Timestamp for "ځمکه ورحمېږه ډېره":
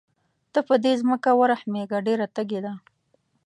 1.01-2.25